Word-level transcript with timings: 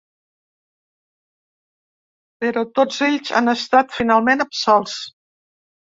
Però 2.41 2.65
tots 2.81 2.99
ells 3.11 3.35
han 3.43 3.55
estat 3.57 3.97
finalment 4.01 4.47
absolts. 4.51 5.03